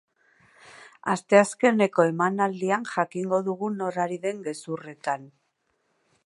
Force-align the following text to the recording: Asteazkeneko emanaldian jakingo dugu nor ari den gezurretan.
Asteazkeneko 1.15 2.05
emanaldian 2.13 2.87
jakingo 2.93 3.41
dugu 3.49 3.71
nor 3.75 4.01
ari 4.07 4.19
den 4.25 4.41
gezurretan. 4.49 5.31